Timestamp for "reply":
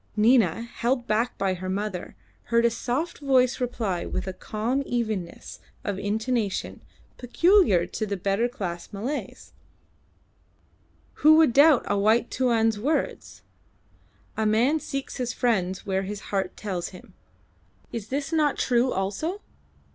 3.61-4.03